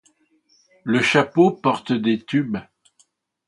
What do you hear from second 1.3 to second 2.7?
porte des tubes.